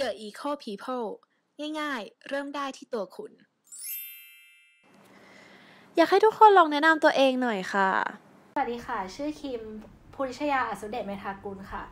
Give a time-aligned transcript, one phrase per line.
[0.00, 1.08] The Eco People
[1.80, 3.32] ง่ายๆ เริ่มได้ที่ตัวคุณ
[5.96, 7.90] อยากให้ทุกคนลองแนะนำตัวเองหน่อยค่ะ
[8.54, 9.62] สวัสดีค่ะ ชื่อคิม
[10.14, 11.82] ภูริชยาอสุเดชเมธากุลค่ะ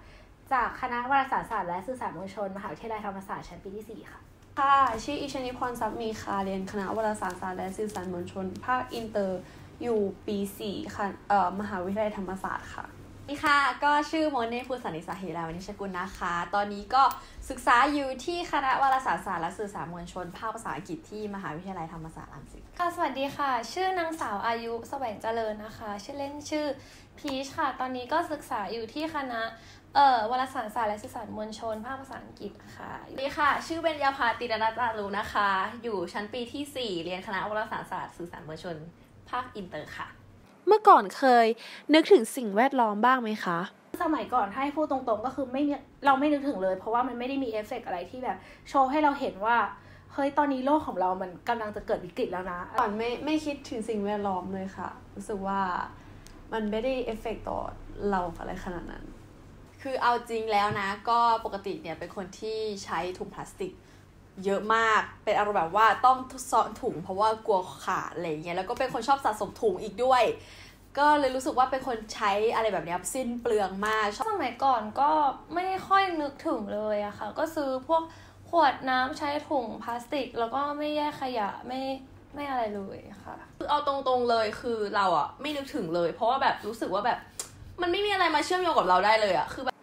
[0.52, 4.20] จากคณะวารสารศาสตร์และสื่อสารมวลชน มหาวิทยาลัยธรรมศาสตร์ชั้นปีที่ 4 ค่ะ
[4.58, 9.40] ค่ะ ชื่ออิชนิพรทรัพย์มีค่ะเรียนคณะวารสารศาสตร์และสื่อสารมวลชน ภาคอินเตอร์
[9.82, 10.38] อยู่ปี
[10.68, 12.84] 4 ค่ะเอ่อมหาวิทยาลัยธรรมศาสตร์ค่ะ
[13.26, 17.02] สวัสดีค่ะ ก็ชื่อโมเน่ภูสันนิสาหิราวนิชกุลนะคะ ตอนนี้ก็
[17.50, 26.66] ศึกษาอยู่ที่คณะวารสารศาสตร์และสื่อสารมวลชนภาคภาษาอังกฤษที่มหาวิทยาลัยธรรมศาสตร์รังสิตค่ะสวัสดีค่ะ ชื่อนางสาวอายุแสวงเจริญนะคะ ชื่อเล่นชื่อ
[27.18, 29.40] พีชค่ะ ตอนนี้ก็ศึกษาอยู่ที่คณะ
[29.94, 35.48] เอ่อวารสารศาสตร์และสื่อสารมวลชน ภาคภาษาอังกฤษค่ะสวัสดีค่ะ ชื่อเบญญาภาติรนัตตารูนะคะ
[35.82, 38.76] อยู่ชั้นปีที่ 4 เรียนคณะวารสารศาสตร์สื่อสารมวลชน
[39.30, 40.08] ภาคอินเตอร์ค่ะ
[40.66, 41.46] เมื่อก่อนเคย
[41.94, 43.58] นึกถึงสิ่งแวดล้อมบ้างไหมคะ
[44.02, 45.72] สมัยก่อนถ้าให้พูดตรงๆก็คือไม่มี
[46.06, 48.36] เราไม่นึกถึงเลย เพราะว่ามันไม่ได้มีเอฟเฟกต์อะไรที่แบบ
[48.68, 49.56] โชว์ให้เราเห็นว่า
[50.12, 55.60] เฮ้ยตอนนี้โลกของเรามันกำลังจะเกิดวิกฤตแล้วนะ ก่อนไม่ไม่คิดถึงสิ่งแวดล้อมเลยค่ะ รู้สึกว่า
[56.52, 57.58] มันไม่ได้เอฟเฟกต่อ
[58.10, 59.04] เราอะไรขนาดนั้น
[59.82, 63.72] คือเอาจริงแล้วนะ ก็ปกติเนี่ยเป็นคนที่ใช้ถุงพลาสติก
[64.44, 66.18] เยอะมากเป็นอารมณ์แบบว่าต้อง
[66.50, 70.22] ซ่อนถุง เพราะว่ากลัวขาดอะไรอย่างเงี้ยแล้วก็เป็นคนชอบสะสมถุงอีกด้วย
[70.98, 75.10] ก็เลยรู้สึกว่าเป็นคนใช้อะไรแบบเนี้ยสิ้นเปลืองมากชอบสมัยก่อนก็
[75.54, 78.02] ไม่ค่อยนึกถึงเลยอะค่ะ ก็ซื้อพวก
[78.50, 81.80] ขวดน้ำใช้ถุงพลาสติก แล้วก็ไม่แยกขยะไม่
[82.34, 87.18] ไม่อะไรเลยค่ะ คือเอาตรงๆเลยคือเราอะไม่นึกถึงเลย เพราะว่าแบบรู้สึกว่าแบบ
[87.82, 89.75] มันไม่มีอะไรมาเชื่อมโยงกับเราได้เลยอะคือแบบ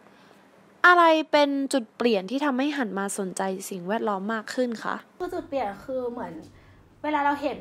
[0.88, 6.34] อะไรเป็นจุดเปลี่ยนที่ทำให้หันมาสนใจสิ่งแวดล้อมมากขึ้นคะคือจุดเปลี่ยนคือเหมือน
[7.04, 7.60] เวลาเราเห็น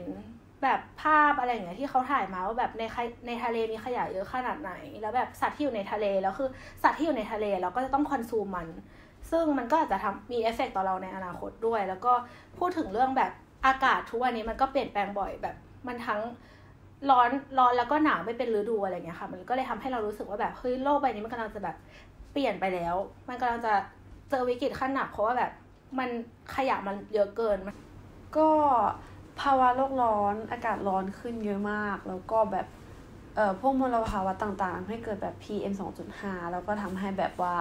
[0.63, 2.83] แบบภาพอะไรอย่างเงี้ยที่เขาถ่ายมาว่าแบบใน
[3.27, 6.49] ในทะเลมีขยะเยอะขนาดไหน แล้วแบบสัตว์ที่อยู่ในทะเลแล้วคือ
[6.83, 8.69] สัตว์ที่อยู่ในทะเลเราก็จะต้องคอนซูมมัน
[9.31, 12.13] ซึ่งมันก็อาจจะทำมีเอฟเฟกต่อเราในอนาคตด้วย แล้วก็
[12.59, 13.33] พูดถึงเรื่องแบบ
[13.67, 16.21] อากาศทุกวันนี้มันก็เปลี่ยนแปลงบ่อยแบบมันทั้ง
[17.11, 21.77] ร้อนร้อนแล้วก็หนาวไม่เป็นฤดูอะไรเงี้ยค่ะ มันก็เลยทำให้เรารู้สึกว่าแบบเฮ้ยโลกใบนี้มันกำลังจะแบบ
[22.33, 22.95] เปลี่ยนไปแล้ว
[23.29, 23.75] มันกำลังจะ
[24.31, 25.53] เจอวิกฤตขั้นหนักเพราะว่าแบบ
[25.99, 26.11] มัน
[26.55, 27.59] ขยะมันเยอะเกิน
[28.37, 28.49] ก็
[29.41, 32.67] ภาวะโลกร้อนอากาศร้อนขึ้นเยอะมาก แล้วก็แบบ
[33.37, 35.73] เอ่อพวกมลภาวะต่างๆทำให้เกิดแบบ PM
[36.13, 37.57] 2.5 แล้วก็ทำให้แบบว่า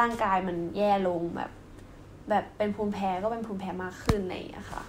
[0.00, 1.50] ร่างกายมันแย่ลงแบบ
[2.30, 4.82] แบบเป็นภูมิแพ้ก็เป็นภูมิแพ้มากขึ้นอะไรอย่างเงี้ยค่ะ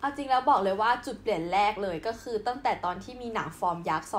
[0.00, 4.10] เอาจริงแล้วบอกเลยว่าจุดเปลี่ยนแรกเลยก็คือตั้งแต่ตอนที่มีหนังฟอร์มยักษ์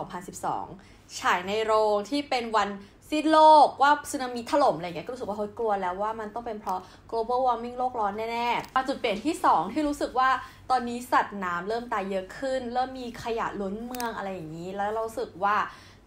[0.53, 2.69] 2012 ฉายในโรงที่เป็นวัน
[3.11, 6.79] สิ้นโลกว่าสึนามิถล่มอะไรเงี้ยก็รู้สึกว่าเฮ้ยกลัวแล้วว่ามันต้องเป็นเพราะ
[7.09, 10.29] global warming โลกร้อนแน่ๆมาจุดเปลี่ยนที่ 2 ที่รู้สึกว่า
[10.71, 15.55] ตอนนี้สัตว์น้ำเริ่มตายเยอะขึ้น เริ่มมีขยะล้นเมืองอะไรอย่างนี้ แล้วเราสึกว่า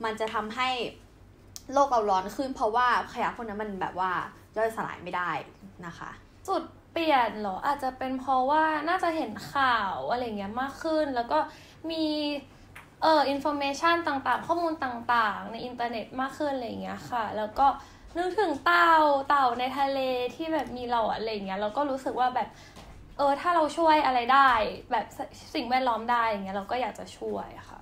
[0.05, 0.69] มันจะทำให้
[1.73, 4.13] โลกเราร้อนขึ้น เพราะว่าขยะพวกนั้นมันแบบว่า
[4.57, 5.31] ย่อยสลายไม่ได้
[5.87, 6.11] นะคะ
[6.49, 11.39] จุดเปลี่ยนเหรออาจจะเป็นเพราะว่าน่าจะเห็นข่าวอะไรเงี้ยมากขึ้น แล้วก็
[11.91, 12.05] มี
[13.03, 17.67] เออ information ต่างๆ ข้อมูลต่างๆ ในอินเทอร์เน็ตมากขึ้นอะไรเงี้ยค่ะ แล้วก็
[18.19, 18.95] นึกถึงเต่า
[19.29, 20.01] เต่าในทะเล
[20.35, 22.49] ที่แบบมีเราอะไรเงี้ยเราก็รู้สึกว่าแบบ
[23.17, 24.51] เออถ้าเราช่วยอะไรได้
[24.93, 25.07] แบบ
[25.55, 27.79] สิ่งแวดล้อมได้อย่างเงี้ยเราก็อยากจะช่วยค่ะ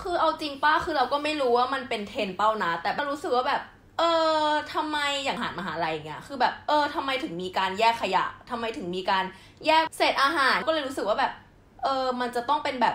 [0.00, 3.62] คือเอาจริงปะคือเราก็ไม่รู้ว่ามันเป็นเทรนด์เปล่านะ แต่มันรู้สึกว่าแบบ
[3.98, 4.02] เอ
[4.44, 9.24] อทำไมอย่างทางมหาลัยเงี้ยคือแบบเออทำไมถึงมีการแยกขยะทำไมถึงมีการ
[9.66, 11.32] แยกเศษอาหาร ก็เลยรู้สึกว่าแบบ
[11.84, 12.94] เออมันจะต้องเป็นแบบ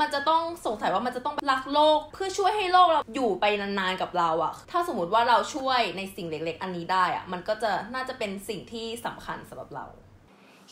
[0.00, 9.84] มันจะต้องสงสัยว่ามันจะต้องรักโลกเพื่อช่วยให้โลกเราอยู่ไปนานๆกับเราอะถ้าสมมติว่าเราช่วยในสิ่งเล็กๆ อันนี้ได้อะมันก็จะน่าจะเป็นสิ่งที่สำคัญสำหรับเรา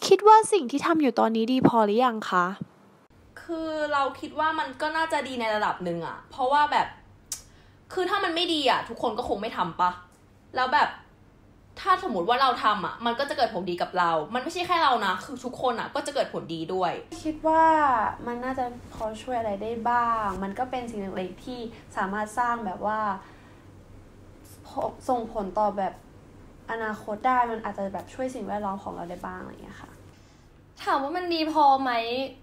[0.07, 2.47] คิดว่าสิ่งที่ทำอยู่ตอนนี้ดีพอหรือยังคะ
[3.43, 6.89] คือเราคิดว่ามันก็น่าจะดีในระดับหนึ่งอะเพราะว่าแบบ
[7.93, 9.91] คือถ้ามันไม่ดีอะทุกคนก็คงไม่ทำปะ
[10.57, 10.89] แล้วแบบ
[11.81, 16.93] ถ้าสมมติว่าเราทำอะมันก็จะเกิดผลดีกับเรา มันไม่ใช่แค่เรานะ คือทุกคนอะก็จะเกิดผลดีด้วย
[17.25, 17.65] คิดว่า
[18.27, 18.65] มันน่าจะ
[18.95, 21.61] พอช่วยอะไรได้บ้าง มันก็เป็นสิ่งเล็กๆที่
[21.97, 23.01] สามารถสร้างแบบว่า
[25.09, 25.95] ส่งผลต่อแบบ
[26.71, 29.91] อนาคตได้ มันอาจจะแบบช่วยสิ่งแวดล้อมของเราได้บ้างอะไรอย่างเงี้ยค่ะ
[30.85, 31.93] ถามว่ามันดีพอไหม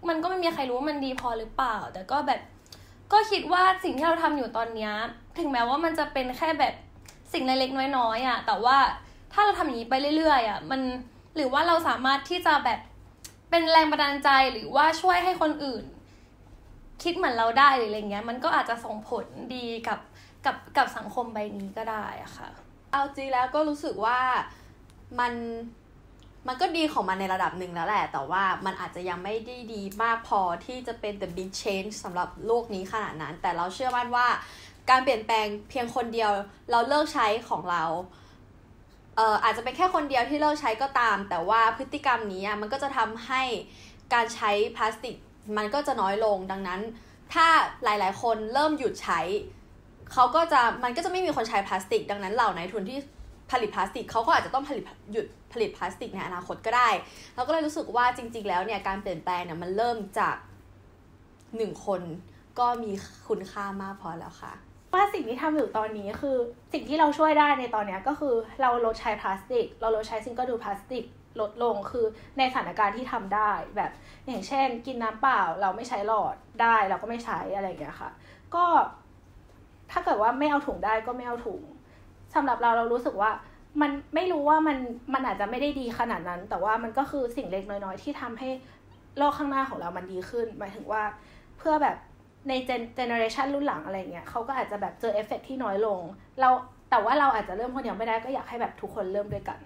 [0.10, 2.40] มันก็ไม่มีใครรู้ว่ามันดีพอหรือเปล่า แต่ก็แบบ
[3.12, 4.92] ก็คิดว่าสิ่งที่เราทำอยู่ตอนเนี้ย
[5.40, 6.74] ถึงแม้ว่ามันจะเป็นแค่แบบ
[7.34, 8.78] สิ่งเล็กๆน้อยๆอะ แต่ว่า
[9.34, 10.82] ถ้าเราทำอย่างนี้ไปเรื่อยๆอะมัน
[11.36, 12.80] หรือว่าเราสามารถที่จะแบบ
[13.50, 15.84] เป็นแรงบันดาลใจหรือว่าช่วยให้คนอื่น
[17.04, 19.26] คิดเหมือนเราได้หรืออะไรเงี้ย มันก็อาจจะส่งผล
[19.56, 20.00] ดีกับ
[20.46, 22.48] กับกับสังคมใบนี้ก็ได้อะค่ะ
[22.92, 24.20] เอาจริงแล้วก็รู้สึกว่า
[25.20, 25.34] มัน
[26.48, 34.28] มันก็ดีของมันในระดับหนึ่งแล้วแหละ แต่ว่ามันอาจจะยังไม่ได้ดีมากพอที่จะเป็น the big change สำหรับโลกนี้ขนาดนั้น แต่เราเชื่อมั่นว่า
[34.90, 36.32] การเปลี่ยนแปลงเพียงคนเดียว
[36.72, 37.84] เราเลิกใช้ของเรา
[39.16, 43.44] เอ่ออาจจะเป็นแค่คนเดียวที่เลิกใช้ก็ตาม แต่ว่าพฤติกรรมนี้มันก็จะทำให้
[44.14, 45.16] การใช้พลาสติก
[45.58, 46.82] มันก็จะน้อยลงดังนั้น
[47.34, 47.48] ถ้า
[47.84, 49.20] หลายๆ คนเริ่มหยุดใช้
[50.14, 53.00] เขาก็จะมันก็จะไม่มีคนใช้พลาสติก ดังนั้นเหล่านายทุนที่
[53.52, 56.90] ผลิตพลาสติกเขาก็อาจจะต้องผลิตหยุดผลิตพลาสติกในอนาคตก็ได้
[57.36, 60.36] เราก็เลยรู้สึกว่าจริง ๆ แล้วเนี่ยการเปลี่ยนแปลงเนี่ยมันเริ่มจาก
[61.58, 62.02] หนึ่งคน
[62.60, 62.92] ก็มี
[63.28, 64.54] คุณค่ามากพอแล้วค่ะ
[64.94, 66.38] ว่าสิ่งที่ทำอยู่ตอนนี้คือ
[66.74, 71.04] สิ่งที่เราช่วยได้ในตอนนี้ก็คือเราลดใช้พลาสติก เราลดใช้ซิงเกิลดูพลาสติก
[71.42, 72.06] ลดลงคือ
[72.38, 73.92] ในสถานการณ์ที่ทำได้แบบ
[74.28, 78.10] อย่างเช่น กินน้ำเปล่าเราไม่ใช้หลอดได้เราก็ไม่ใช้อะไรอย่างเงี้ยค่ะ
[78.56, 78.66] ก็
[79.92, 81.62] ถ้าเกิดว่าไม่เอาถุงได้ก็ไม่เอาถุง
[82.36, 83.32] สำหรับเราเรารู้สึกว่า
[83.82, 84.78] มันไม่รู้ว่ามัน
[85.14, 88.50] มันอาจจะไม่ได้ดีขนาดนั้น แต่ว่ามันก็คือสิ่งเล็กน้อยๆ ที่ทำให้
[89.18, 91.04] โลกข้างหน้าของเรามันดีขึ้น หมายถึงว่า
[91.58, 91.98] เพื่อแบบ
[92.48, 96.00] ใน gen generation รุ่นหลังอะไรเงี้ยเขาก็อาจจะแบบเจอเอฟเฟกต์ที่น้อยลง
[96.40, 96.50] เรา
[96.90, 99.60] แต่ว่าเราอาจจะเริ่มคนเดียวไม่ได้ก็อยากให้แบบทุกคนเริ่มด้วยกัน